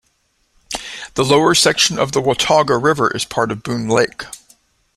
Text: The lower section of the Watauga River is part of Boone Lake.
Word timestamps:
The 1.13 1.23
lower 1.23 1.53
section 1.53 1.99
of 1.99 2.11
the 2.11 2.21
Watauga 2.21 2.75
River 2.75 3.15
is 3.15 3.23
part 3.23 3.51
of 3.51 3.61
Boone 3.61 3.87
Lake. 3.87 4.23